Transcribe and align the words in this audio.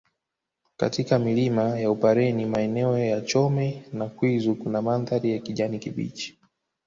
Katika 0.77 1.19
milima 1.19 1.61
ya 1.79 1.91
upareni 1.91 2.45
maeneo 2.45 2.97
ya 2.97 3.21
Chome 3.21 3.83
na 3.93 4.05
Kwizu 4.09 4.55
kuna 4.55 4.81
mandhari 4.81 5.31
ya 5.31 5.39
kijani 5.39 5.79
kibichi 5.79 6.39